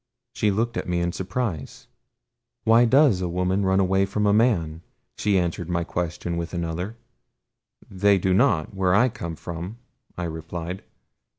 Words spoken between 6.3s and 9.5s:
with another. "They do not, where I come